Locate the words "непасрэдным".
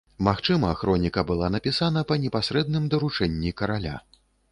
2.23-2.87